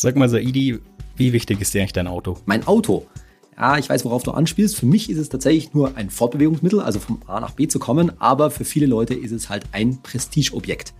[0.00, 0.78] Sag mal, Saidi,
[1.16, 2.36] wie wichtig ist dir eigentlich dein Auto?
[2.46, 3.08] Mein Auto.
[3.56, 4.76] Ja, ich weiß, worauf du anspielst.
[4.76, 8.12] Für mich ist es tatsächlich nur ein Fortbewegungsmittel, also vom A nach B zu kommen,
[8.20, 10.94] aber für viele Leute ist es halt ein Prestigeobjekt.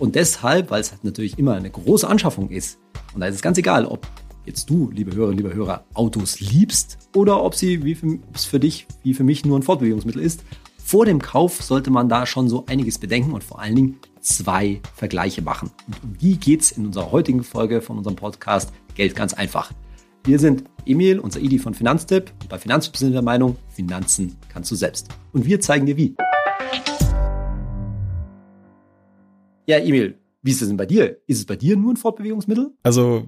[0.00, 2.80] Und deshalb, weil es halt natürlich immer eine große Anschaffung ist,
[3.14, 4.08] und da ist es ganz egal, ob
[4.44, 8.58] jetzt du, liebe Hörerinnen, liebe Hörer, Autos liebst oder ob sie wie für, es für
[8.58, 10.42] dich wie für mich nur ein Fortbewegungsmittel ist,
[10.84, 14.80] vor dem Kauf sollte man da schon so einiges bedenken und vor allen Dingen zwei
[14.94, 15.70] Vergleiche machen.
[15.86, 19.72] Und um die geht es in unserer heutigen Folge von unserem Podcast Geld ganz einfach.
[20.24, 24.36] Wir sind Emil und Saidi von Finanztipp und bei Finanztipp sind wir der Meinung, Finanzen
[24.48, 25.08] kannst du selbst.
[25.32, 26.14] Und wir zeigen dir wie.
[29.66, 31.18] Ja, Emil, wie ist es denn bei dir?
[31.26, 32.72] Ist es bei dir nur ein Fortbewegungsmittel?
[32.82, 33.26] Also,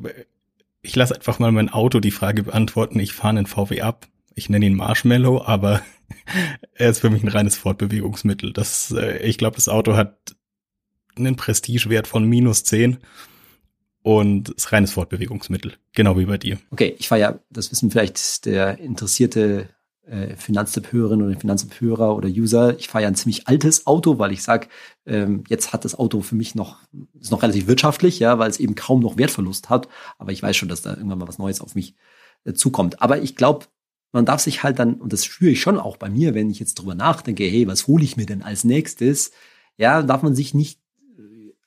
[0.83, 3.01] ich lasse einfach mal mein Auto die Frage beantworten.
[3.01, 4.07] Ich fahre einen VW ab.
[4.37, 5.81] Ich nenne ihn Marshmallow, aber
[6.75, 8.53] er ist für mich ein reines Fortbewegungsmittel.
[8.53, 10.37] Das, äh, ich glaube, das Auto hat
[11.17, 12.99] einen Prestigewert von minus zehn
[14.03, 16.59] und ist reines Fortbewegungsmittel, genau wie bei dir.
[16.71, 19.69] Okay, ich fahre ja, das wissen vielleicht der interessierte
[20.07, 24.43] äh, Finanztipp-Hörerin oder Finanztipp-Hörer oder User, ich fahre ja ein ziemlich altes Auto, weil ich
[24.43, 24.69] sage,
[25.07, 26.79] ähm, jetzt hat das Auto für mich noch,
[27.19, 29.89] ist noch relativ wirtschaftlich, ja, weil es eben kaum noch Wertverlust hat.
[30.19, 31.95] Aber ich weiß schon, dass da irgendwann mal was Neues auf mich
[32.45, 33.01] äh, zukommt.
[33.01, 33.67] Aber ich glaube,
[34.13, 36.61] man darf sich halt dann, und das spüre ich schon auch bei mir, wenn ich
[36.61, 39.33] jetzt drüber nachdenke, hey, was hole ich mir denn als nächstes?
[39.77, 40.81] Ja, darf man sich nicht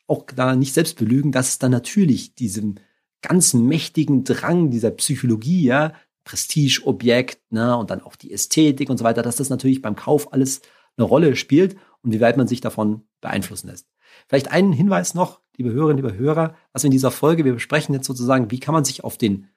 [0.08, 2.75] auch da nicht selbst belügen, dass es dann natürlich diesem
[3.22, 9.03] ganzen mächtigen Drang dieser Psychologie, ja, Prestigeobjekt, ne, und dann auch die Ästhetik und so
[9.03, 10.61] weiter, dass das natürlich beim Kauf alles
[10.97, 13.88] eine Rolle spielt und wie weit man sich davon beeinflussen lässt.
[14.27, 17.94] Vielleicht einen Hinweis noch, liebe Hörerinnen, liebe Hörer, was wir in dieser Folge, wir besprechen
[17.94, 19.47] jetzt sozusagen, wie kann man sich auf den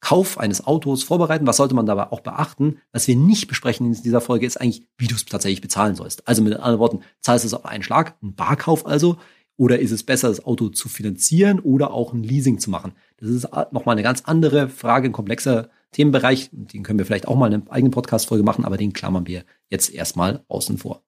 [0.00, 2.78] Kauf eines Autos vorbereiten, was sollte man dabei auch beachten.
[2.90, 6.26] Was wir nicht besprechen in dieser Folge ist eigentlich, wie du es tatsächlich bezahlen sollst.
[6.26, 9.18] Also mit anderen Worten, zahlst du es auf einen Schlag, ein Barkauf also,
[9.60, 12.92] oder ist es besser, das Auto zu finanzieren oder auch ein Leasing zu machen?
[13.18, 16.48] Das ist nochmal eine ganz andere Frage, ein komplexer Themenbereich.
[16.50, 19.44] Den können wir vielleicht auch mal in einer eigenen Podcast-Folge machen, aber den klammern wir
[19.68, 21.02] jetzt erstmal außen vor.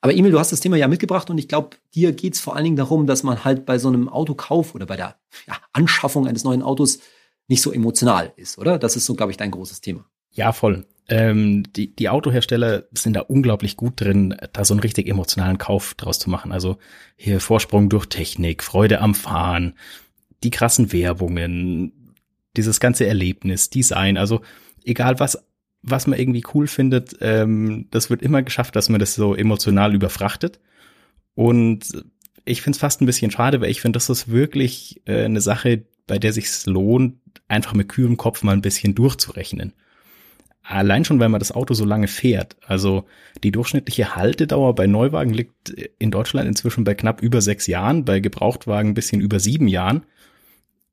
[0.00, 2.56] Aber Emil, du hast das Thema ja mitgebracht und ich glaube, dir geht es vor
[2.56, 5.16] allen Dingen darum, dass man halt bei so einem Autokauf oder bei der
[5.46, 7.00] ja, Anschaffung eines neuen Autos
[7.48, 8.78] nicht so emotional ist, oder?
[8.78, 10.06] Das ist so, glaube ich, dein großes Thema.
[10.30, 10.86] Ja, voll.
[11.08, 15.94] Ähm, die, die Autohersteller sind da unglaublich gut drin, da so einen richtig emotionalen Kauf
[15.94, 16.52] draus zu machen.
[16.52, 16.78] Also
[17.16, 19.74] hier Vorsprung durch Technik, Freude am Fahren,
[20.44, 22.14] die krassen Werbungen,
[22.56, 24.42] dieses ganze Erlebnis, Design, also
[24.84, 25.38] egal was,
[25.82, 29.94] was man irgendwie cool findet, ähm, das wird immer geschafft, dass man das so emotional
[29.94, 30.60] überfrachtet.
[31.34, 32.04] Und
[32.44, 35.40] ich finde es fast ein bisschen schade, weil ich finde, das ist wirklich äh, eine
[35.40, 37.16] Sache, bei der sich lohnt,
[37.46, 39.72] einfach mit kühlem Kopf mal ein bisschen durchzurechnen.
[40.70, 42.56] Allein schon, weil man das Auto so lange fährt.
[42.66, 43.06] Also
[43.42, 48.20] die durchschnittliche Haltedauer bei Neuwagen liegt in Deutschland inzwischen bei knapp über sechs Jahren, bei
[48.20, 50.04] Gebrauchtwagen ein bisschen über sieben Jahren.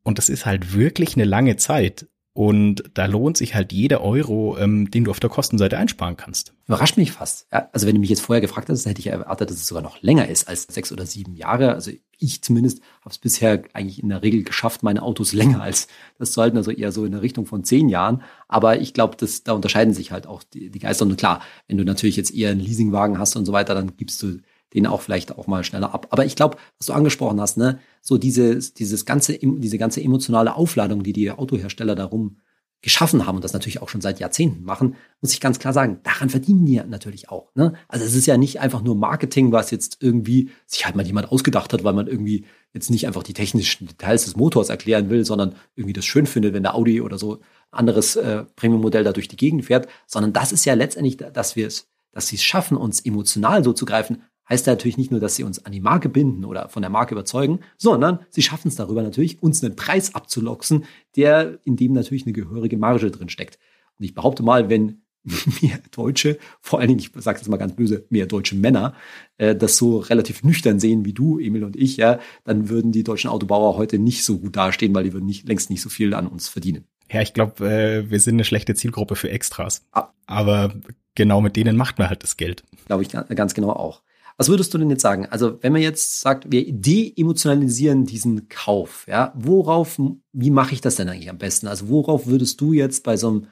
[0.03, 2.07] Und das ist halt wirklich eine lange Zeit.
[2.35, 6.53] Und da lohnt sich halt jeder Euro, ähm, den du auf der Kostenseite einsparen kannst.
[6.67, 7.47] Überrascht mich fast.
[7.53, 9.81] Ja, also wenn du mich jetzt vorher gefragt hättest, hätte ich erwartet, dass es sogar
[9.81, 11.71] noch länger ist als sechs oder sieben Jahre.
[11.71, 15.87] Also ich zumindest habe es bisher eigentlich in der Regel geschafft, meine Autos länger als
[16.19, 18.21] das zu halten, also eher so in der Richtung von zehn Jahren.
[18.49, 19.15] Aber ich glaube,
[19.45, 21.05] da unterscheiden sich halt auch die, die Geister.
[21.05, 24.21] Und klar, wenn du natürlich jetzt eher einen Leasingwagen hast und so weiter, dann gibst
[24.21, 24.39] du
[24.75, 26.07] den auch vielleicht auch mal schneller ab.
[26.11, 30.55] Aber ich glaube, was du angesprochen hast, ne, so dieses, dieses ganze, diese ganze emotionale
[30.55, 32.37] Aufladung, die die Autohersteller darum
[32.85, 36.01] geschaffen haben und das natürlich auch schon seit Jahrzehnten machen, muss ich ganz klar sagen,
[36.03, 37.49] daran verdienen die natürlich auch.
[37.55, 37.73] Ne?
[37.87, 41.31] Also es ist ja nicht einfach nur Marketing, was jetzt irgendwie sich halt mal jemand
[41.31, 45.25] ausgedacht hat, weil man irgendwie jetzt nicht einfach die technischen Details des Motors erklären will,
[45.25, 47.39] sondern irgendwie das schön findet, wenn der Audi oder so
[47.71, 51.65] anderes äh, Premium-Modell da durch die Gegend fährt, sondern das ist ja letztendlich, dass wir
[51.65, 55.35] es, dass sie es schaffen, uns emotional so zu greifen, heißt natürlich nicht nur, dass
[55.35, 58.75] sie uns an die Marke binden oder von der Marke überzeugen, sondern sie schaffen es
[58.75, 60.85] darüber natürlich, uns einen Preis abzuloxen,
[61.15, 63.59] der in dem natürlich eine gehörige Marge drin steckt.
[63.97, 65.01] Und ich behaupte mal, wenn
[65.61, 68.93] mehr Deutsche, vor allen Dingen, ich sage jetzt mal ganz böse, mehr deutsche Männer,
[69.37, 73.03] äh, das so relativ nüchtern sehen wie du, Emil und ich, ja, dann würden die
[73.03, 76.13] deutschen Autobauer heute nicht so gut dastehen, weil die würden nicht, längst nicht so viel
[76.13, 76.85] an uns verdienen.
[77.11, 79.85] Ja, ich glaube, äh, wir sind eine schlechte Zielgruppe für Extras.
[79.91, 80.09] Ah.
[80.25, 80.73] Aber
[81.15, 82.63] genau mit denen macht man halt das Geld.
[82.85, 84.01] Glaube ich ganz genau auch.
[84.37, 85.27] Was würdest du denn jetzt sagen?
[85.27, 89.99] Also, wenn man jetzt sagt, wir de-emotionalisieren diesen Kauf, ja, worauf,
[90.33, 91.67] wie mache ich das denn eigentlich am besten?
[91.67, 93.47] Also, worauf würdest du jetzt bei so einem,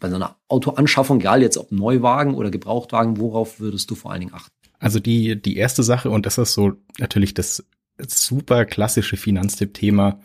[0.00, 4.20] bei so einer Autoanschaffung, egal jetzt ob Neuwagen oder Gebrauchtwagen, worauf würdest du vor allen
[4.20, 4.50] Dingen achten?
[4.78, 7.64] Also die, die erste Sache, und das ist so natürlich das
[7.98, 10.20] super klassische Finanztipp-Thema,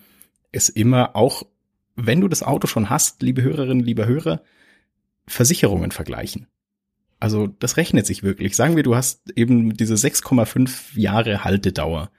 [0.52, 1.44] ist immer auch,
[1.96, 4.42] wenn du das Auto schon hast, liebe Hörerinnen, lieber Hörer,
[5.28, 6.48] Versicherungen vergleichen.
[7.22, 8.56] Also das rechnet sich wirklich.
[8.56, 12.10] Sagen wir, du hast eben diese 6,5 Jahre Haltedauer.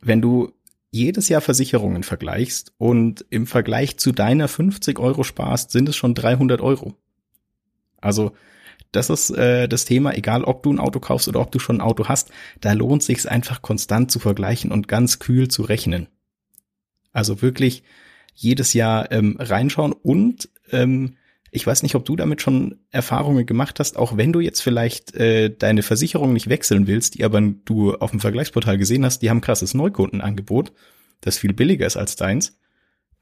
[0.00, 0.54] Wenn du
[0.90, 6.14] jedes Jahr Versicherungen vergleichst und im Vergleich zu deiner 50 Euro sparst, sind es schon
[6.14, 6.96] 300 Euro.
[8.00, 8.32] Also
[8.92, 11.76] das ist äh, das Thema, egal ob du ein Auto kaufst oder ob du schon
[11.76, 12.30] ein Auto hast,
[12.62, 16.08] da lohnt sich einfach konstant zu vergleichen und ganz kühl zu rechnen.
[17.12, 17.82] Also wirklich
[18.32, 21.16] jedes Jahr ähm, reinschauen und ähm,
[21.54, 25.14] ich weiß nicht, ob du damit schon Erfahrungen gemacht hast, auch wenn du jetzt vielleicht
[25.14, 29.28] äh, deine Versicherung nicht wechseln willst, die aber du auf dem Vergleichsportal gesehen hast, die
[29.28, 30.72] haben krasses Neukundenangebot,
[31.20, 32.58] das viel billiger ist als deins.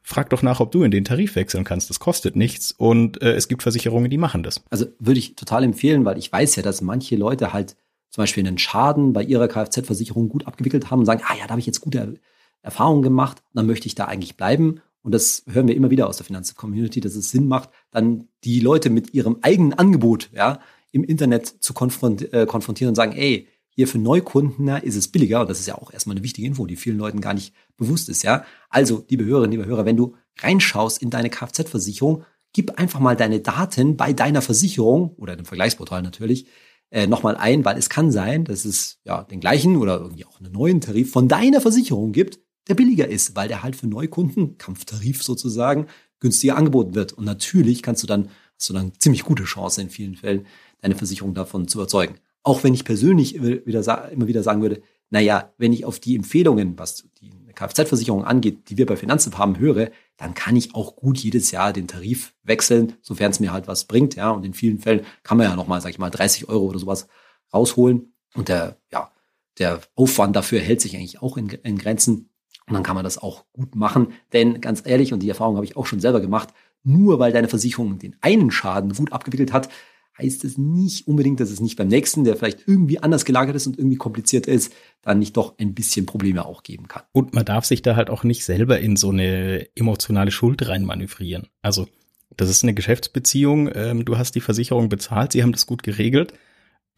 [0.03, 1.91] Frag doch nach, ob du in den Tarif wechseln kannst.
[1.91, 4.63] Das kostet nichts und äh, es gibt Versicherungen, die machen das.
[4.71, 7.77] Also würde ich total empfehlen, weil ich weiß ja, dass manche Leute halt
[8.11, 11.51] zum Beispiel einen Schaden bei ihrer Kfz-Versicherung gut abgewickelt haben und sagen, ah ja, da
[11.51, 12.15] habe ich jetzt gute
[12.63, 16.19] Erfahrungen gemacht, dann möchte ich da eigentlich bleiben und das hören wir immer wieder aus
[16.19, 20.61] der Finanz-Community, dass es Sinn macht, dann die Leute mit ihrem eigenen Angebot ja,
[20.93, 25.09] im Internet zu konfront äh, konfrontieren und sagen, ey, hier für Neukunden na, ist es
[25.09, 25.43] billiger.
[25.43, 28.09] Und das ist ja auch erstmal eine wichtige Info, die vielen Leuten gar nicht bewusst
[28.09, 28.23] ist.
[28.23, 33.17] Ja, Also, liebe Hörerinnen, liebe Hörer, wenn du reinschaust in deine Kfz-Versicherung, gib einfach mal
[33.17, 36.47] deine Daten bei deiner Versicherung oder dem Vergleichsportal natürlich
[36.91, 40.41] äh, nochmal ein, weil es kann sein, dass es ja den gleichen oder irgendwie auch
[40.41, 44.57] einen neuen Tarif von deiner Versicherung gibt, der billiger ist, weil der halt für Neukunden,
[44.57, 45.87] Kampftarif sozusagen,
[46.21, 47.13] günstiger angeboten wird.
[47.13, 50.47] Und natürlich kannst du dann, hast du dann ziemlich gute Chance in vielen Fällen,
[50.81, 52.15] deine Versicherung davon zu überzeugen.
[52.43, 56.79] Auch wenn ich persönlich wieder, immer wieder sagen würde, naja, wenn ich auf die Empfehlungen,
[56.79, 61.19] was die Kfz-Versicherung angeht, die wir bei Finanzen haben, höre, dann kann ich auch gut
[61.19, 64.31] jedes Jahr den Tarif wechseln, sofern es mir halt was bringt, ja.
[64.31, 67.09] Und in vielen Fällen kann man ja nochmal, sag ich mal, 30 Euro oder sowas
[67.53, 68.15] rausholen.
[68.35, 69.11] Und der, ja,
[69.59, 72.30] der Aufwand dafür hält sich eigentlich auch in, in Grenzen.
[72.71, 74.13] Und dann kann man das auch gut machen.
[74.33, 76.51] Denn ganz ehrlich, und die Erfahrung habe ich auch schon selber gemacht,
[76.85, 79.69] nur weil deine Versicherung den einen Schaden gut abgewickelt hat,
[80.17, 83.67] heißt es nicht unbedingt, dass es nicht beim nächsten, der vielleicht irgendwie anders gelagert ist
[83.67, 84.73] und irgendwie kompliziert ist,
[85.03, 87.03] dann nicht doch ein bisschen Probleme auch geben kann.
[87.13, 91.49] Und man darf sich da halt auch nicht selber in so eine emotionale Schuld reinmanövrieren.
[91.63, 91.89] Also
[92.37, 96.35] das ist eine Geschäftsbeziehung, ähm, du hast die Versicherung bezahlt, sie haben das gut geregelt,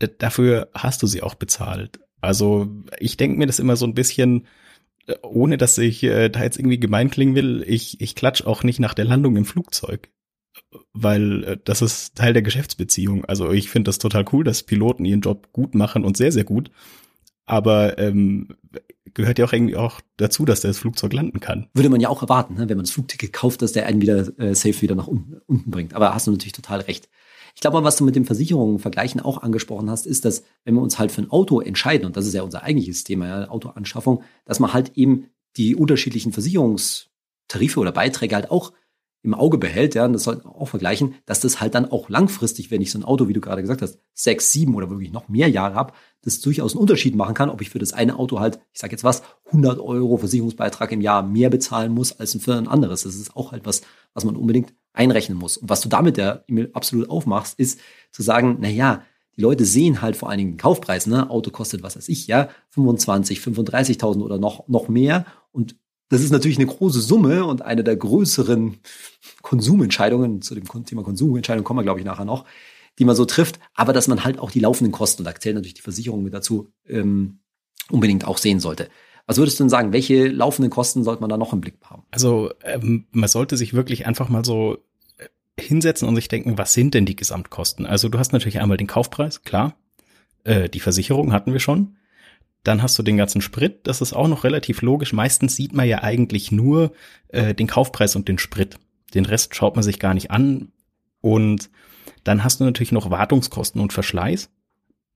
[0.00, 2.00] äh, dafür hast du sie auch bezahlt.
[2.20, 4.46] Also ich denke mir das immer so ein bisschen,
[5.22, 8.80] ohne dass ich äh, da jetzt irgendwie gemein klingen will, ich, ich klatsch auch nicht
[8.80, 10.10] nach der Landung im Flugzeug.
[10.92, 13.24] Weil äh, das ist Teil der Geschäftsbeziehung.
[13.24, 16.44] Also ich finde das total cool, dass Piloten ihren Job gut machen und sehr, sehr
[16.44, 16.70] gut.
[17.44, 18.56] Aber ähm,
[19.14, 21.68] gehört ja auch irgendwie auch dazu, dass das Flugzeug landen kann.
[21.74, 22.68] Würde man ja auch erwarten, ne?
[22.68, 25.70] wenn man das Flugticket kauft, dass der einen wieder äh, safe wieder nach unten, unten
[25.70, 25.94] bringt.
[25.94, 27.08] Aber hast du natürlich total recht.
[27.54, 30.82] Ich glaube, was du mit den Versicherungen vergleichen auch angesprochen hast, ist, dass wenn wir
[30.82, 34.22] uns halt für ein Auto entscheiden, und das ist ja unser eigentliches Thema, ja, Autoanschaffung,
[34.44, 35.26] dass man halt eben
[35.56, 38.72] die unterschiedlichen Versicherungstarife oder Beiträge halt auch
[39.22, 42.08] im Auge behält, ja, und das sollten wir auch vergleichen, dass das halt dann auch
[42.08, 45.12] langfristig, wenn ich so ein Auto, wie du gerade gesagt hast, sechs, sieben oder wirklich
[45.12, 45.92] noch mehr Jahre habe,
[46.22, 48.92] das durchaus einen Unterschied machen kann, ob ich für das eine Auto halt, ich sage
[48.92, 53.02] jetzt was, 100 Euro Versicherungsbeitrag im Jahr mehr bezahlen muss als für ein anderes.
[53.02, 53.82] Das ist auch halt was,
[54.14, 55.56] was man unbedingt einrechnen muss.
[55.56, 57.78] Und was du damit E-Mail absolut aufmachst, ist
[58.10, 59.02] zu sagen, na ja,
[59.36, 61.30] die Leute sehen halt vor allen Dingen den Kaufpreis, ne?
[61.30, 65.24] Auto kostet, was weiß ich, ja, 25, 35.000 oder noch, noch mehr.
[65.52, 65.76] Und
[66.12, 68.76] das ist natürlich eine große Summe und eine der größeren
[69.40, 72.44] Konsumentscheidungen, zu dem Thema Konsumentscheidung kommen wir, glaube ich, nachher noch,
[72.98, 75.54] die man so trifft, aber dass man halt auch die laufenden Kosten, und da zählt
[75.54, 77.38] natürlich die Versicherung mit dazu, ähm,
[77.90, 78.90] unbedingt auch sehen sollte.
[79.26, 82.02] Was würdest du denn sagen, welche laufenden Kosten sollte man da noch im Blick haben?
[82.10, 84.76] Also ähm, man sollte sich wirklich einfach mal so
[85.16, 85.28] äh,
[85.58, 87.86] hinsetzen und sich denken, was sind denn die Gesamtkosten?
[87.86, 89.76] Also du hast natürlich einmal den Kaufpreis, klar.
[90.44, 91.96] Äh, die Versicherung hatten wir schon.
[92.64, 95.12] Dann hast du den ganzen Sprit, das ist auch noch relativ logisch.
[95.12, 96.92] Meistens sieht man ja eigentlich nur
[97.28, 98.78] äh, den Kaufpreis und den Sprit.
[99.14, 100.72] Den Rest schaut man sich gar nicht an.
[101.20, 101.70] Und
[102.24, 104.50] dann hast du natürlich noch Wartungskosten und Verschleiß.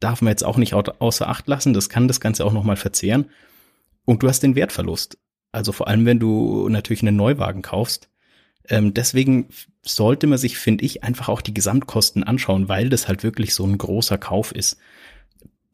[0.01, 1.73] Darf man jetzt auch nicht außer Acht lassen.
[1.73, 3.31] Das kann das Ganze auch nochmal verzehren.
[4.05, 5.19] Und du hast den Wertverlust.
[5.53, 8.11] Also vor allem, wenn du natürlich einen Neuwagen kaufst.
[8.69, 9.49] Ähm, deswegen
[9.83, 13.65] sollte man sich, finde ich, einfach auch die Gesamtkosten anschauen, weil das halt wirklich so
[13.65, 14.79] ein großer Kauf ist.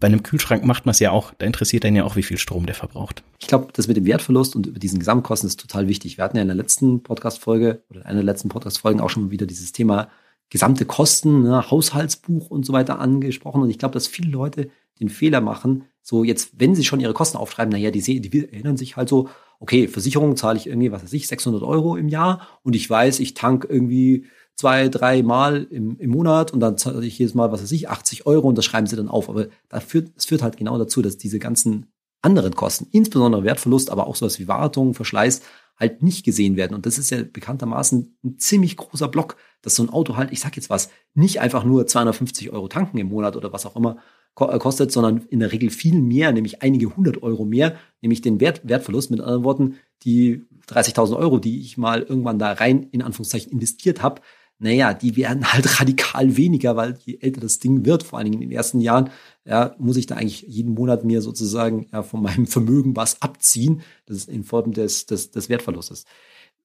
[0.03, 2.37] Bei einem Kühlschrank macht man es ja auch, da interessiert einen ja auch, wie viel
[2.37, 3.23] Strom der verbraucht.
[3.39, 6.19] Ich glaube, das mit dem Wertverlust und über diesen Gesamtkosten ist total wichtig.
[6.19, 9.47] Wir hatten ja in der letzten Podcast-Folge oder einer der letzten Podcast-Folgen auch schon wieder
[9.47, 10.09] dieses Thema
[10.51, 13.63] gesamte Kosten, ne, Haushaltsbuch und so weiter angesprochen.
[13.63, 17.15] Und ich glaube, dass viele Leute den Fehler machen, so jetzt, wenn sie schon ihre
[17.15, 19.29] Kosten aufschreiben, naja, die, die erinnern sich halt so,
[19.61, 23.21] okay, Versicherung zahle ich irgendwie, was weiß ich, 600 Euro im Jahr und ich weiß,
[23.21, 27.53] ich tank irgendwie zwei, drei Mal im, im Monat und dann zahle ich jedes Mal,
[27.53, 29.29] was weiß ich, 80 Euro und das schreiben sie dann auf.
[29.29, 31.87] Aber das führt, das führt halt genau dazu, dass diese ganzen
[32.23, 35.43] anderen Kosten, insbesondere Wertverlust, aber auch sowas wie Wartung, Verschleiß,
[35.79, 36.75] halt nicht gesehen werden.
[36.75, 40.41] Und das ist ja bekanntermaßen ein ziemlich großer Block, dass so ein Auto halt, ich
[40.41, 43.97] sag jetzt was, nicht einfach nur 250 Euro tanken im Monat oder was auch immer
[44.39, 48.41] äh, kostet, sondern in der Regel viel mehr, nämlich einige hundert Euro mehr, nämlich den
[48.41, 49.11] Wert, Wertverlust.
[49.11, 54.03] Mit anderen Worten, die 30.000 Euro, die ich mal irgendwann da rein in Anführungszeichen investiert
[54.03, 54.23] habe,
[54.63, 58.43] naja, die werden halt radikal weniger, weil je älter das Ding wird, vor allen Dingen
[58.43, 59.11] in den ersten Jahren,
[59.45, 63.83] ja, muss ich da eigentlich jeden Monat mir sozusagen ja, von meinem Vermögen was abziehen.
[64.07, 66.05] Das ist in Form des, des, des Wertverlustes.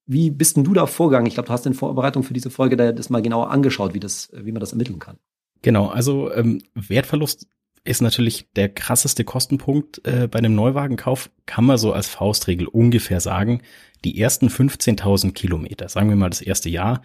[0.05, 1.27] Wie bist denn du da vorgegangen?
[1.27, 3.99] Ich glaube, du hast in Vorbereitung für diese Folge da das mal genauer angeschaut, wie,
[3.99, 5.17] das, wie man das ermitteln kann.
[5.63, 7.47] Genau, also ähm, Wertverlust
[7.83, 13.19] ist natürlich der krasseste Kostenpunkt äh, bei einem Neuwagenkauf, kann man so als Faustregel ungefähr
[13.21, 13.61] sagen.
[14.05, 17.01] Die ersten 15.000 Kilometer, sagen wir mal das erste Jahr,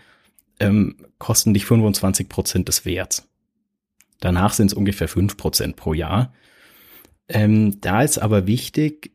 [0.62, 3.28] ähm, kosten dich 25 Prozent des Werts.
[4.20, 6.32] Danach sind es ungefähr 5 Prozent pro Jahr.
[7.28, 9.12] Ähm, da ist aber wichtig,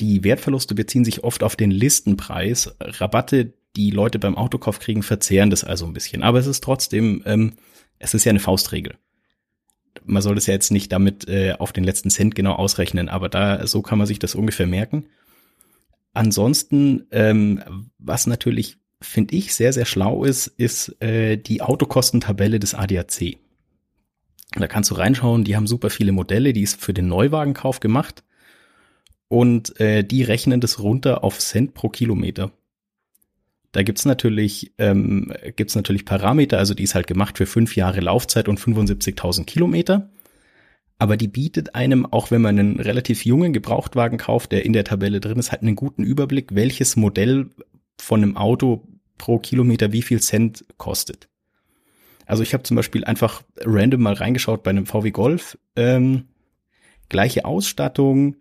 [0.00, 2.74] die Wertverluste beziehen sich oft auf den Listenpreis.
[2.80, 6.22] Rabatte, die Leute beim Autokauf kriegen, verzehren das also ein bisschen.
[6.22, 7.54] Aber es ist trotzdem, ähm,
[7.98, 8.96] es ist ja eine Faustregel.
[10.04, 13.28] Man soll es ja jetzt nicht damit äh, auf den letzten Cent genau ausrechnen, aber
[13.28, 15.06] da so kann man sich das ungefähr merken.
[16.14, 22.74] Ansonsten, ähm, was natürlich finde ich sehr sehr schlau ist, ist äh, die Autokostentabelle des
[22.74, 23.38] ADAC.
[24.54, 25.44] Da kannst du reinschauen.
[25.44, 28.22] Die haben super viele Modelle, die ist für den Neuwagenkauf gemacht
[29.28, 32.52] und äh, die rechnen das runter auf Cent pro Kilometer.
[33.72, 38.00] Da gibt's natürlich, ähm, gibt's natürlich Parameter, also die ist halt gemacht für fünf Jahre
[38.00, 40.10] Laufzeit und 75.000 Kilometer.
[40.98, 44.84] Aber die bietet einem, auch wenn man einen relativ jungen Gebrauchtwagen kauft, der in der
[44.84, 47.48] Tabelle drin ist, halt einen guten Überblick, welches Modell
[47.98, 48.86] von einem Auto
[49.22, 51.28] pro Kilometer wie viel Cent kostet.
[52.26, 56.24] Also ich habe zum Beispiel einfach random mal reingeschaut bei einem VW Golf, ähm,
[57.08, 58.34] gleiche Ausstattung,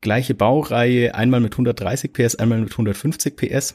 [0.00, 3.74] gleiche Baureihe, einmal mit 130 PS, einmal mit 150 PS.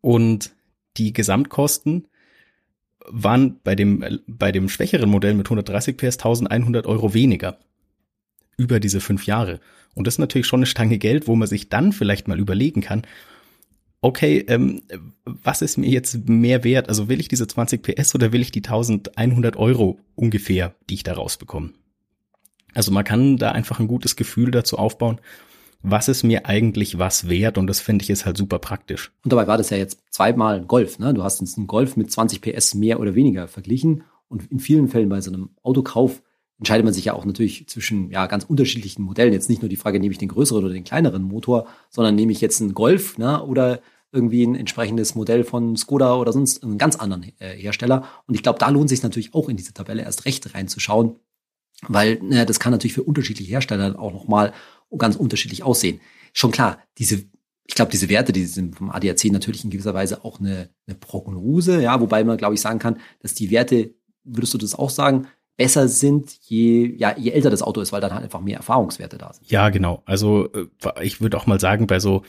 [0.00, 0.52] Und
[0.96, 2.06] die Gesamtkosten
[3.08, 7.58] waren bei dem, bei dem schwächeren Modell mit 130 PS 1100 Euro weniger.
[8.56, 9.58] Über diese fünf Jahre.
[9.96, 12.80] Und das ist natürlich schon eine Stange Geld, wo man sich dann vielleicht mal überlegen
[12.80, 13.02] kann,
[14.00, 14.82] okay, ähm,
[15.24, 16.88] was ist mir jetzt mehr wert?
[16.88, 21.02] Also will ich diese 20 PS oder will ich die 1100 Euro ungefähr, die ich
[21.02, 21.70] da rausbekomme?
[22.74, 25.20] Also man kann da einfach ein gutes Gefühl dazu aufbauen,
[25.82, 29.12] was ist mir eigentlich was wert und das finde ich ist halt super praktisch.
[29.24, 31.14] Und dabei war das ja jetzt zweimal Golf, ne?
[31.14, 34.88] Du hast uns einen Golf mit 20 PS mehr oder weniger verglichen und in vielen
[34.88, 36.22] Fällen bei so einem Autokauf
[36.60, 39.32] entscheidet man sich ja auch natürlich zwischen ja ganz unterschiedlichen Modellen.
[39.32, 42.32] Jetzt nicht nur die Frage, nehme ich den größeren oder den kleineren Motor, sondern nehme
[42.32, 43.42] ich jetzt einen Golf, ne?
[43.42, 43.80] Oder
[44.12, 48.06] irgendwie ein entsprechendes Modell von Skoda oder sonst einen ganz anderen äh, Hersteller.
[48.26, 51.16] Und ich glaube, da lohnt sich natürlich auch in diese Tabelle erst recht reinzuschauen,
[51.88, 54.52] weil ne, das kann natürlich für unterschiedliche Hersteller auch nochmal
[54.98, 56.00] ganz unterschiedlich aussehen.
[56.34, 57.24] Schon klar, diese,
[57.64, 60.96] ich glaube, diese Werte, die sind vom ADAC natürlich in gewisser Weise auch eine, eine
[60.96, 64.90] Prognose, ja, wobei man, glaube ich, sagen kann, dass die Werte, würdest du das auch
[64.90, 65.28] sagen,
[65.60, 69.18] besser sind, je, ja, je älter das Auto ist, weil dann halt einfach mehr Erfahrungswerte
[69.18, 69.50] da sind.
[69.50, 70.02] Ja, genau.
[70.06, 72.22] Also äh, ich würde auch mal sagen, bei so,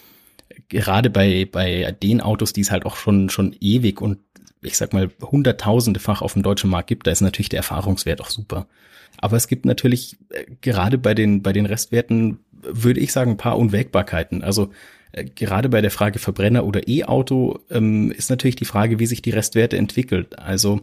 [0.67, 4.17] gerade bei, bei den Autos, die es halt auch schon, schon ewig und
[4.61, 8.29] ich sag mal hunderttausendefach auf dem deutschen Markt gibt, da ist natürlich der Erfahrungswert auch
[8.29, 8.67] super.
[9.19, 13.37] Aber es gibt natürlich äh, gerade bei den, bei den Restwerten, würde ich sagen, ein
[13.37, 14.43] paar Unwägbarkeiten.
[14.43, 14.71] Also
[15.13, 19.21] äh, gerade bei der Frage Verbrenner oder E-Auto ähm, ist natürlich die Frage, wie sich
[19.21, 20.37] die Restwerte entwickelt.
[20.37, 20.81] Also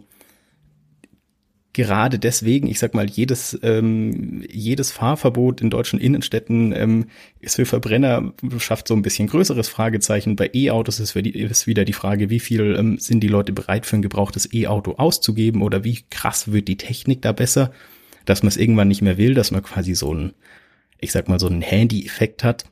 [1.78, 7.06] gerade deswegen, ich sag mal, jedes, ähm, jedes Fahrverbot in deutschen Innenstädten ähm,
[7.38, 10.34] ist für Verbrenner, schafft so ein bisschen größeres Fragezeichen.
[10.34, 13.94] Bei E-Autos ist, ist, wieder die Frage, wie viel ähm, sind die Leute bereit für
[13.94, 17.70] ein gebrauchtes E-Auto auszugeben oder wie krass wird die Technik da besser,
[18.24, 20.32] dass man es irgendwann nicht mehr will, dass man quasi so ein,
[20.98, 22.64] ich sag mal, so einen Handy-Effekt hat.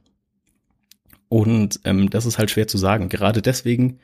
[1.28, 3.08] Und ähm, das ist halt schwer zu sagen.
[3.08, 4.00] Gerade deswegen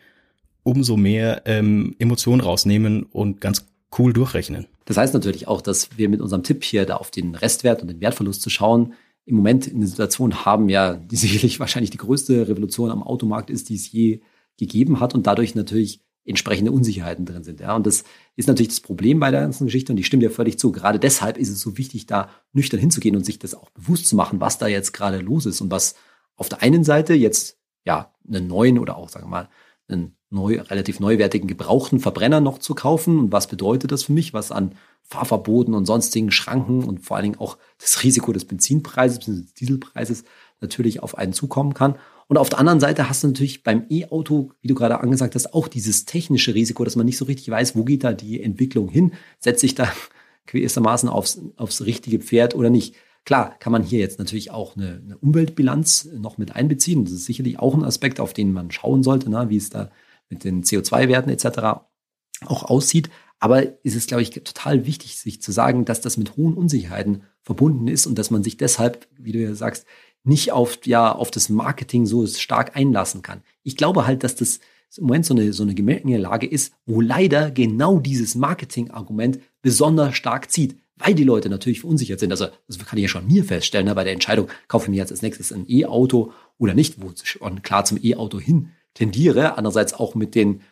[0.63, 3.67] umso mehr ähm, Emotionen rausnehmen und ganz
[3.99, 4.67] cool durchrechnen.
[4.85, 7.89] Das heißt natürlich auch, dass wir mit unserem Tipp hier da auf den Restwert und
[7.89, 8.95] den Wertverlust zu schauen,
[9.25, 13.51] im Moment in der Situation haben ja, die sicherlich wahrscheinlich die größte Revolution am Automarkt
[13.51, 14.21] ist, die es je
[14.59, 17.61] gegeben hat und dadurch natürlich entsprechende Unsicherheiten drin sind.
[17.61, 18.05] Ja, und das
[18.37, 20.71] ist natürlich das Problem bei der ganzen Geschichte und ich stimme dir völlig zu.
[20.71, 24.15] Gerade deshalb ist es so wichtig, da nüchtern hinzugehen und sich das auch bewusst zu
[24.15, 25.97] machen, was da jetzt gerade los ist und was
[26.37, 29.49] auf der einen Seite jetzt ja einen neuen oder auch sagen wir mal
[29.89, 33.19] einen neu, relativ neuwertigen gebrauchten Verbrenner noch zu kaufen.
[33.19, 34.33] Und was bedeutet das für mich?
[34.33, 39.19] Was an Fahrverboten und sonstigen Schranken und vor allen Dingen auch das Risiko des Benzinpreises
[39.21, 40.25] des Dieselpreises
[40.61, 41.97] natürlich auf einen zukommen kann.
[42.29, 45.53] Und auf der anderen Seite hast du natürlich beim E-Auto, wie du gerade angesagt hast,
[45.53, 48.89] auch dieses technische Risiko, dass man nicht so richtig weiß, wo geht da die Entwicklung
[48.89, 49.12] hin?
[49.39, 49.93] Setze ich da
[50.47, 52.95] gewissermaßen aufs, aufs richtige Pferd oder nicht?
[53.25, 57.05] Klar, kann man hier jetzt natürlich auch eine, eine Umweltbilanz noch mit einbeziehen.
[57.05, 59.49] Das ist sicherlich auch ein Aspekt, auf den man schauen sollte, ne?
[59.49, 59.91] wie es da
[60.33, 61.85] mit den CO2-Werten etc.
[62.47, 63.11] auch aussieht.
[63.39, 67.25] Aber ist es, glaube ich, total wichtig, sich zu sagen, dass das mit hohen Unsicherheiten
[67.43, 69.85] verbunden ist und dass man sich deshalb, wie du ja sagst,
[70.25, 73.43] nicht auf, ja, auf das Marketing so stark einlassen kann.
[73.65, 74.61] Ich glaube halt, dass das
[74.97, 80.51] im Moment so eine, so eine Gemengelage ist, wo leider genau dieses Marketing-Argument besonders stark
[80.51, 82.31] zieht, weil die Leute natürlich verunsichert sind.
[82.31, 84.97] Also, das kann ich ja schon mir feststellen, ne, bei der Entscheidung, kaufe ich mir
[84.97, 89.57] jetzt als nächstes ein E-Auto oder nicht, wo schon klar zum E-Auto hin tendiere.
[89.57, 90.63] Andererseits auch mit den,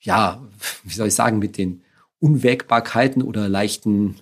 [0.00, 0.42] ja,
[0.84, 1.82] wie soll ich sagen, mit den
[2.20, 4.16] Unwägbarkeiten oder leichten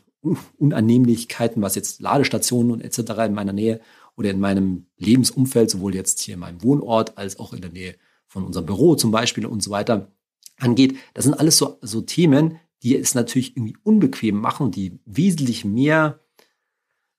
[0.59, 2.99] Unannehmlichkeiten, was jetzt Ladestationen und etc.
[3.27, 3.81] in meiner Nähe
[4.17, 7.97] oder in meinem Lebensumfeld, sowohl jetzt hier in meinem Wohnort als auch in der Nähe
[8.27, 10.11] von unserem Büro zum Beispiel und so weiter
[10.59, 10.97] angeht.
[11.15, 16.21] Das sind alles so, so Themen, die es natürlich irgendwie unbequem machen die wesentlich mehr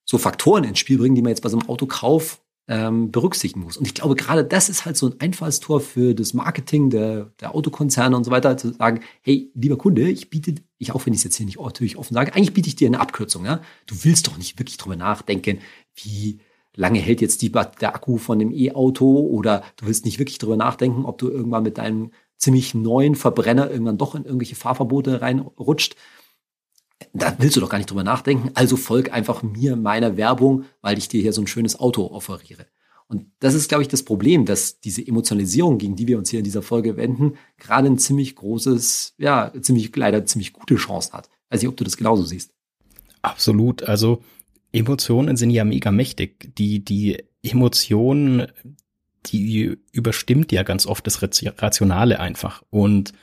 [0.06, 3.78] so Faktoren ins Spiel bringen, die man jetzt bei so einem Autokauf ähm, berücksichtigen muss.
[3.78, 7.56] Und ich glaube, gerade das ist halt so ein Einfallstor für das Marketing der, der
[7.56, 11.20] Autokonzerne und so weiter, zu sagen, hey, lieber Kunde, ich biete, ich auch wenn ich
[11.20, 13.46] es jetzt hier nicht natürlich offen sage, eigentlich biete ich dir eine Abkürzung.
[13.46, 13.62] Ja?
[13.86, 15.60] Du willst doch nicht wirklich drüber nachdenken,
[15.96, 16.40] wie
[16.76, 20.58] lange hält jetzt die, der Akku von dem E-Auto oder du willst nicht wirklich drüber
[20.58, 25.96] nachdenken, ob du irgendwann mit deinem ziemlich neuen Verbrenner irgendwann doch in irgendwelche Fahrverbote reinrutscht.
[27.14, 28.52] Da willst du doch gar nicht drüber nachdenken.
[28.54, 32.66] Also folg einfach mir meiner Werbung, weil ich dir hier so ein schönes Auto offeriere.
[33.08, 36.40] Und das ist, glaube ich, das Problem, dass diese Emotionalisierung, gegen die wir uns hier
[36.40, 41.30] in dieser Folge wenden, gerade ein ziemlich großes, ja, ziemlich, leider ziemlich gute Chance hat.
[41.50, 42.52] Weiß nicht, ob du das genauso siehst.
[43.22, 43.84] Absolut.
[43.84, 44.24] Also,
[44.74, 46.54] Emotionen sind ja mega mächtig.
[46.58, 48.48] Die, die Emotion,
[49.26, 52.64] die überstimmt ja ganz oft das Rationale einfach.
[52.70, 53.14] Und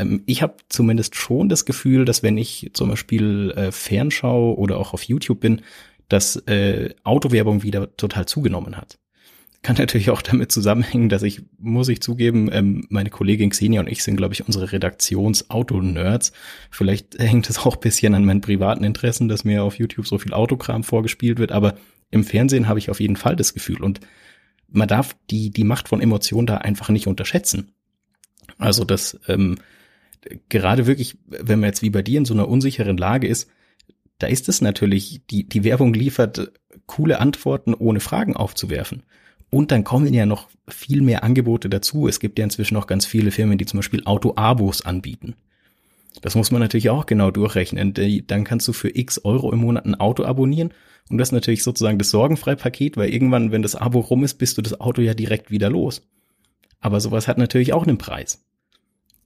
[0.00, 4.78] ähm, ich habe zumindest schon das Gefühl, dass wenn ich zum Beispiel äh, Fernschau oder
[4.78, 5.62] auch auf YouTube bin,
[6.08, 8.98] dass äh, Autowerbung wieder total zugenommen hat.
[9.62, 13.88] Kann natürlich auch damit zusammenhängen, dass ich, muss ich zugeben, ähm, meine Kollegin Xenia und
[13.88, 16.32] ich sind, glaube ich, unsere Redaktions-Auto-Nerds.
[16.70, 20.32] Vielleicht hängt es auch bisschen an meinen privaten Interessen, dass mir auf YouTube so viel
[20.32, 21.74] Autokram vorgespielt wird, aber
[22.10, 24.00] im Fernsehen habe ich auf jeden Fall das Gefühl und
[24.72, 27.72] man darf die, die Macht von Emotionen da einfach nicht unterschätzen.
[28.58, 29.56] Also das, ähm,
[30.48, 33.48] gerade wirklich, wenn man jetzt wie bei dir in so einer unsicheren Lage ist,
[34.18, 36.52] da ist es natürlich, die, die Werbung liefert
[36.86, 39.02] coole Antworten, ohne Fragen aufzuwerfen.
[39.48, 42.06] Und dann kommen ja noch viel mehr Angebote dazu.
[42.06, 45.34] Es gibt ja inzwischen noch ganz viele Firmen, die zum Beispiel Auto-Abos anbieten.
[46.22, 47.94] Das muss man natürlich auch genau durchrechnen.
[48.26, 50.72] Dann kannst du für x Euro im Monat ein Auto abonnieren.
[51.08, 54.56] Und das ist natürlich sozusagen das Sorgenfrei-Paket, weil irgendwann, wenn das Abo rum ist, bist
[54.58, 56.02] du das Auto ja direkt wieder los.
[56.80, 58.44] Aber sowas hat natürlich auch einen Preis.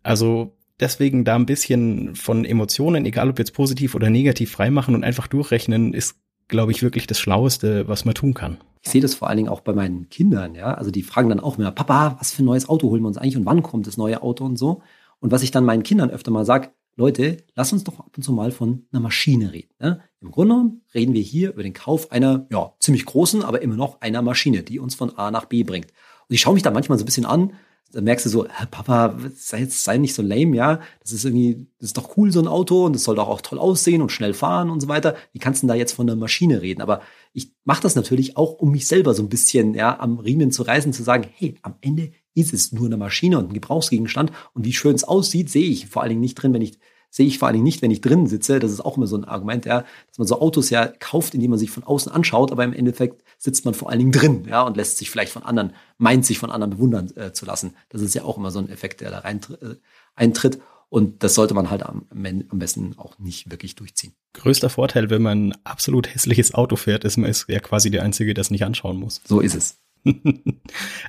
[0.02, 5.04] Also deswegen da ein bisschen von Emotionen, egal ob jetzt positiv oder negativ, freimachen und
[5.04, 6.16] einfach durchrechnen, ist
[6.48, 8.58] glaube ich, wirklich das Schlaueste, was man tun kann.
[8.82, 10.74] Ich sehe das vor allen Dingen auch bei meinen Kindern, ja.
[10.74, 13.16] Also die fragen dann auch immer, Papa, was für ein neues Auto holen wir uns
[13.16, 14.82] eigentlich und wann kommt das neue Auto und so.
[15.20, 18.22] Und was ich dann meinen Kindern öfter mal sage, Leute, lass uns doch ab und
[18.22, 19.72] zu mal von einer Maschine reden.
[19.80, 20.00] Ne?
[20.20, 24.00] Im Grunde reden wir hier über den Kauf einer, ja, ziemlich großen, aber immer noch
[24.00, 25.86] einer Maschine, die uns von A nach B bringt.
[26.28, 27.54] Und ich schaue mich da manchmal so ein bisschen an,
[27.94, 30.80] da merkst du so, Papa, sei, sei nicht so lame, ja.
[31.00, 33.40] Das ist irgendwie, das ist doch cool, so ein Auto, und das soll doch auch
[33.40, 35.14] toll aussehen und schnell fahren und so weiter.
[35.32, 36.82] Wie kannst du denn da jetzt von der Maschine reden?
[36.82, 37.02] Aber
[37.32, 40.64] ich mache das natürlich auch, um mich selber so ein bisschen ja, am Riemen zu
[40.64, 44.32] reißen, zu sagen, hey, am Ende ist es nur eine Maschine und ein Gebrauchsgegenstand.
[44.54, 46.78] Und wie schön es aussieht, sehe ich vor allen Dingen nicht drin, wenn ich
[47.14, 48.58] sehe ich vor allen Dingen nicht, wenn ich drin sitze.
[48.58, 51.50] Das ist auch immer so ein Argument, ja, dass man so Autos ja kauft, indem
[51.50, 54.62] man sich von außen anschaut, aber im Endeffekt sitzt man vor allen Dingen drin, ja,
[54.62, 57.76] und lässt sich vielleicht von anderen, meint sich von anderen bewundern äh, zu lassen.
[57.90, 59.76] Das ist ja auch immer so ein Effekt, der da rein äh,
[60.16, 60.58] eintritt.
[60.88, 64.14] Und das sollte man halt am, am besten auch nicht wirklich durchziehen.
[64.32, 68.02] Größter Vorteil, wenn man ein absolut hässliches Auto fährt, ist, man ist ja quasi der
[68.02, 69.20] Einzige, der es nicht anschauen muss.
[69.24, 69.78] So ist es.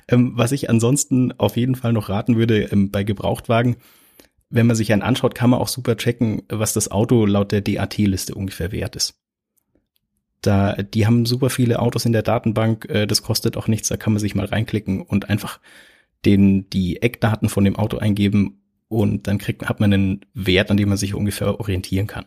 [0.08, 3.76] ähm, was ich ansonsten auf jeden Fall noch raten würde ähm, bei Gebrauchtwagen,
[4.48, 7.60] wenn man sich einen anschaut, kann man auch super checken, was das Auto laut der
[7.60, 9.20] DAT-Liste ungefähr wert ist.
[10.42, 13.96] Da, die haben super viele Autos in der Datenbank, äh, das kostet auch nichts, da
[13.96, 15.60] kann man sich mal reinklicken und einfach
[16.24, 20.76] den, die Eckdaten von dem Auto eingeben und dann kriegt, hat man einen Wert, an
[20.76, 22.26] dem man sich ungefähr orientieren kann.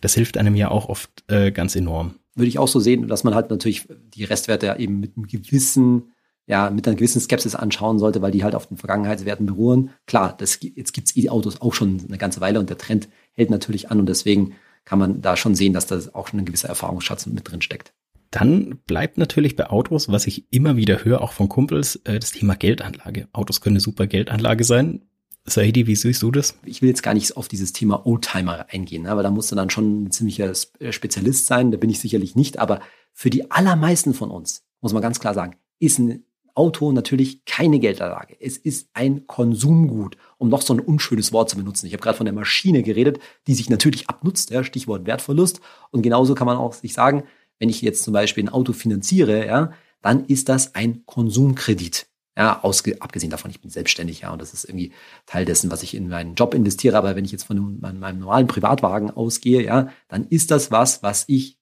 [0.00, 2.16] Das hilft einem ja auch oft äh, ganz enorm.
[2.34, 6.12] Würde ich auch so sehen, dass man halt natürlich die Restwerte eben mit einem gewissen
[6.46, 9.90] ja, mit einer gewissen Skepsis anschauen sollte, weil die halt auf den Vergangenheitswerten beruhen.
[10.06, 13.90] Klar, das, jetzt gibt's E-Autos auch schon eine ganze Weile und der Trend hält natürlich
[13.90, 14.54] an und deswegen
[14.84, 17.92] kann man da schon sehen, dass da auch schon ein gewisser Erfahrungsschatz mit drin steckt.
[18.30, 22.32] Dann bleibt natürlich bei Autos, was ich immer wieder höre, auch von Kumpels, äh, das
[22.32, 23.28] Thema Geldanlage.
[23.32, 25.02] Autos können eine super Geldanlage sein.
[25.44, 26.58] Saidi, wie siehst du das?
[26.64, 29.10] Ich will jetzt gar nicht auf dieses Thema Oldtimer eingehen, ne?
[29.10, 31.70] aber da musst du dann schon ein ziemlicher äh, Spezialist sein.
[31.70, 32.58] Da bin ich sicherlich nicht.
[32.58, 32.80] Aber
[33.12, 36.25] für die allermeisten von uns, muss man ganz klar sagen, ist ein
[36.56, 38.36] Auto natürlich keine Geldanlage.
[38.40, 41.86] Es ist ein Konsumgut, um noch so ein unschönes Wort zu benutzen.
[41.86, 45.60] Ich habe gerade von der Maschine geredet, die sich natürlich abnutzt, ja, Stichwort Wertverlust.
[45.90, 47.24] Und genauso kann man auch sich sagen,
[47.58, 52.06] wenn ich jetzt zum Beispiel ein Auto finanziere, ja, dann ist das ein Konsumkredit.
[52.38, 54.92] Ja, ausge, abgesehen davon, ich bin selbstständig, ja, und das ist irgendwie
[55.24, 56.98] Teil dessen, was ich in meinen Job investiere.
[56.98, 61.02] Aber wenn ich jetzt von meinem, meinem normalen Privatwagen ausgehe, ja, dann ist das was,
[61.02, 61.55] was ich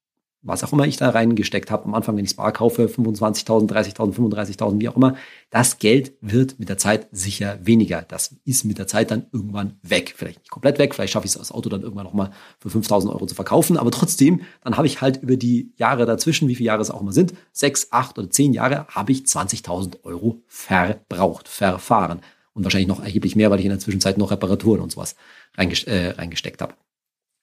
[0.44, 3.68] was auch immer ich da reingesteckt habe, am Anfang, wenn ich es bar kaufe, 25.000,
[3.68, 5.16] 30.000, 35.000, wie auch immer,
[5.50, 8.02] das Geld wird mit der Zeit sicher weniger.
[8.02, 10.14] Das ist mit der Zeit dann irgendwann weg.
[10.16, 12.30] Vielleicht nicht komplett weg, vielleicht schaffe ich es, das Auto dann irgendwann nochmal
[12.60, 16.48] für 5.000 Euro zu verkaufen, aber trotzdem, dann habe ich halt über die Jahre dazwischen,
[16.48, 20.04] wie viele Jahre es auch immer sind, sechs, acht oder zehn Jahre, habe ich 20.000
[20.04, 22.20] Euro verbraucht, verfahren.
[22.52, 25.16] Und wahrscheinlich noch erheblich mehr, weil ich in der Zwischenzeit noch Reparaturen und sowas
[25.56, 26.74] äh, reingesteckt habe.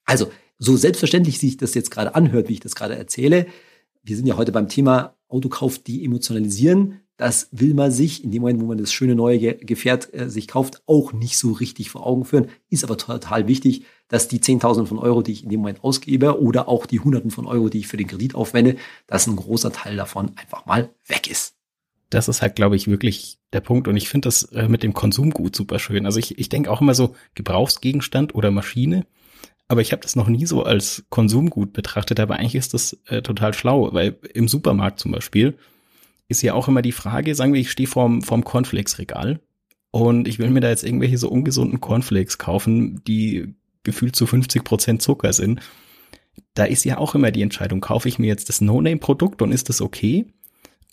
[0.05, 0.31] Also,
[0.61, 3.47] so selbstverständlich sich das jetzt gerade anhört, wie ich das gerade erzähle,
[4.03, 7.01] wir sind ja heute beim Thema Autokauf de-emotionalisieren.
[7.17, 10.47] Das will man sich in dem Moment, wo man das schöne neue Gefährt äh, sich
[10.47, 12.47] kauft, auch nicht so richtig vor Augen führen.
[12.69, 16.39] Ist aber total wichtig, dass die 10.000 von Euro, die ich in dem Moment ausgebe
[16.39, 18.75] oder auch die Hunderten von Euro, die ich für den Kredit aufwende,
[19.07, 21.55] dass ein großer Teil davon einfach mal weg ist.
[22.11, 23.87] Das ist halt, glaube ich, wirklich der Punkt.
[23.87, 26.05] Und ich finde das äh, mit dem Konsumgut super schön.
[26.05, 29.05] Also ich, ich denke auch immer so Gebrauchsgegenstand oder Maschine
[29.71, 33.21] aber ich habe das noch nie so als Konsumgut betrachtet, aber eigentlich ist das äh,
[33.21, 35.57] total schlau, weil im Supermarkt zum Beispiel
[36.27, 39.39] ist ja auch immer die Frage, sagen wir, ich stehe vorm, vorm Cornflakes-Regal
[39.91, 44.65] und ich will mir da jetzt irgendwelche so ungesunden Cornflakes kaufen, die gefühlt zu 50
[44.65, 45.61] Prozent Zucker sind.
[46.53, 49.69] Da ist ja auch immer die Entscheidung, kaufe ich mir jetzt das No-Name-Produkt und ist
[49.69, 50.25] das okay?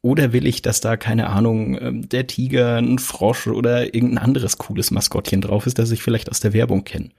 [0.03, 4.57] Oder will ich, dass da, keine Ahnung, ähm, der Tiger, ein Frosch oder irgendein anderes
[4.57, 7.11] cooles Maskottchen drauf ist, das ich vielleicht aus der Werbung kenne?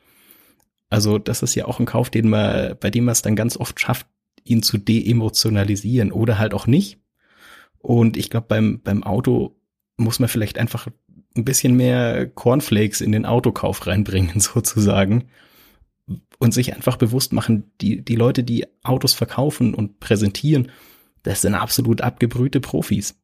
[0.89, 3.57] Also das ist ja auch ein Kauf, den man, bei dem man es dann ganz
[3.57, 4.07] oft schafft,
[4.43, 6.99] ihn zu deemotionalisieren oder halt auch nicht.
[7.79, 9.55] Und ich glaube, beim, beim Auto
[9.97, 10.87] muss man vielleicht einfach
[11.35, 15.29] ein bisschen mehr Cornflakes in den Autokauf reinbringen, sozusagen.
[16.39, 20.71] Und sich einfach bewusst machen, die, die Leute, die Autos verkaufen und präsentieren,
[21.21, 23.19] das sind absolut abgebrühte Profis.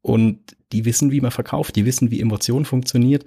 [0.00, 3.24] Und die wissen, wie man verkauft, die wissen, wie Emotion funktioniert.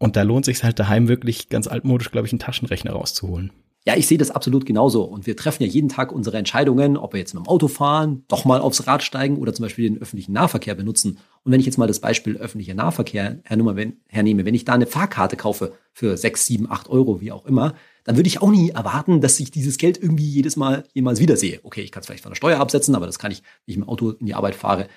[0.00, 3.52] Und da lohnt sich halt daheim wirklich ganz altmodisch, glaube ich, einen Taschenrechner rauszuholen.
[3.86, 5.04] Ja, ich sehe das absolut genauso.
[5.04, 8.24] Und wir treffen ja jeden Tag unsere Entscheidungen, ob wir jetzt mit dem Auto fahren,
[8.28, 11.18] doch mal aufs Rad steigen oder zum Beispiel den öffentlichen Nahverkehr benutzen.
[11.44, 15.36] Und wenn ich jetzt mal das Beispiel öffentlicher Nahverkehr hernehme, wenn ich da eine Fahrkarte
[15.36, 19.20] kaufe für sechs, sieben, acht Euro, wie auch immer, dann würde ich auch nie erwarten,
[19.20, 21.60] dass ich dieses Geld irgendwie jedes Mal jemals wiedersehe.
[21.62, 23.76] Okay, ich kann es vielleicht von der Steuer absetzen, aber das kann ich, wenn ich
[23.76, 24.88] mit dem Auto in die Arbeit fahre,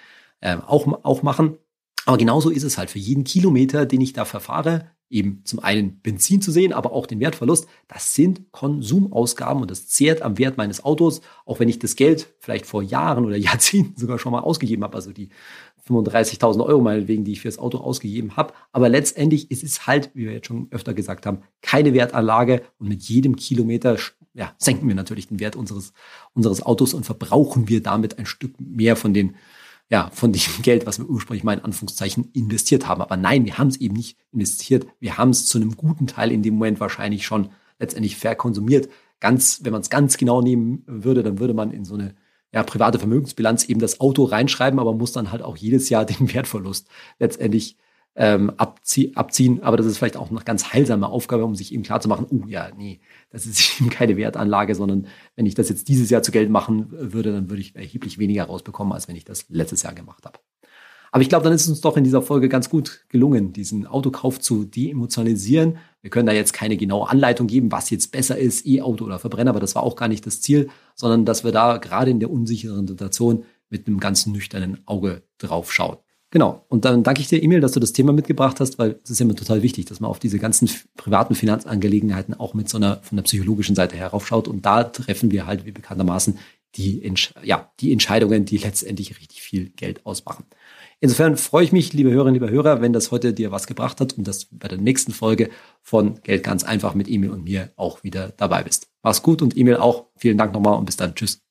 [0.42, 1.58] äh, auch, auch machen.
[2.06, 6.00] Aber genauso ist es halt für jeden Kilometer, den ich da verfahre, eben zum einen
[6.00, 7.68] Benzin zu sehen, aber auch den Wertverlust.
[7.88, 12.34] Das sind Konsumausgaben und das zehrt am Wert meines Autos, auch wenn ich das Geld
[12.40, 15.30] vielleicht vor Jahren oder Jahrzehnten sogar schon mal ausgegeben habe, also die
[15.88, 18.54] 35.000 Euro meinetwegen, die ich für das Auto ausgegeben habe.
[18.72, 22.88] Aber letztendlich ist es halt, wie wir jetzt schon öfter gesagt haben, keine Wertanlage und
[22.88, 23.98] mit jedem Kilometer
[24.34, 25.94] ja, senken wir natürlich den Wert unseres,
[26.34, 29.36] unseres Autos und verbrauchen wir damit ein Stück mehr von den
[29.94, 33.04] ja, von dem Geld, was wir ursprünglich mal in Anführungszeichen investiert haben.
[33.04, 34.88] Aber nein, wir haben es eben nicht investiert.
[35.00, 38.90] Wir haben es zu einem guten Teil in dem Moment wahrscheinlich schon letztendlich verkonsumiert.
[39.20, 42.16] Ganz, wenn man es ganz genau nehmen würde, dann würde man in so eine
[42.52, 46.34] ja, private Vermögensbilanz eben das Auto reinschreiben, aber muss dann halt auch jedes Jahr den
[46.34, 46.88] Wertverlust
[47.20, 47.78] letztendlich
[48.16, 49.64] ähm, abzie abziehen.
[49.64, 52.70] Aber das ist vielleicht auch eine ganz heilsame Aufgabe, um sich eben klarzumachen, oh ja,
[52.78, 53.00] nee,
[53.32, 56.88] das ist eben keine Wertanlage, sondern wenn ich das jetzt dieses Jahr zu Geld machen
[56.92, 60.40] würde, dann würde ich erheblich weniger rausbekommen, als wenn ich das letztes Jahr gemacht habe.
[61.12, 63.86] Aber ich glaube, dann ist es uns doch in dieser Folge ganz gut gelungen, diesen
[63.86, 65.78] Autokauf zu deemotionalisieren.
[66.02, 69.52] Wir können da jetzt keine genaue Anleitung geben, was jetzt besser ist, E-Auto oder Verbrenner,
[69.52, 72.32] aber das war auch gar nicht das Ziel, sondern dass wir da gerade in der
[72.32, 75.98] unsicheren Situation mit einem ganz nüchternen Auge drauf schauen.
[76.34, 76.66] Genau.
[76.68, 79.22] Und dann danke ich dir, Emil, dass du das Thema mitgebracht hast, weil es ist
[79.22, 80.68] immer total wichtig, dass man auf diese ganzen
[80.98, 84.48] privaten Finanzangelegenheiten auch mit so einer von der psychologischen Seite heraufschaut.
[84.48, 86.40] Und da treffen wir halt wie bekanntermaßen
[86.76, 87.08] die,
[87.44, 90.46] ja, die Entscheidungen, die letztendlich richtig viel Geld ausmachen.
[91.00, 94.14] Insofern freue ich mich, liebe Hörerinnen, liebe Hörer, wenn das heute dir was gebracht hat
[94.14, 95.52] und dass bei der nächsten Folge
[95.84, 98.88] von Geld ganz einfach mit Emil und mir auch wieder dabei bist.
[99.04, 100.08] Mach's gut und Emil auch.
[100.18, 101.14] Vielen Dank nochmal und bis dann.
[101.14, 101.44] Tschüss.